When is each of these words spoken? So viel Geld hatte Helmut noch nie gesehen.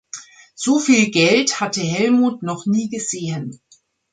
So 0.55 0.79
viel 0.79 1.11
Geld 1.11 1.59
hatte 1.59 1.81
Helmut 1.81 2.41
noch 2.41 2.65
nie 2.65 2.89
gesehen. 2.89 3.61